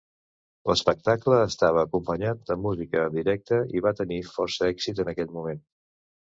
L'espectacle 0.69 1.37
estava 1.49 1.83
acompanyat 1.89 2.41
de 2.49 2.57
música 2.65 3.05
en 3.11 3.19
directe 3.19 3.61
i 3.77 3.87
va 3.89 3.95
tenir 4.03 4.21
força 4.33 4.69
èxit 4.75 5.07
en 5.07 5.15
aquell 5.17 5.33
moment. 5.41 5.65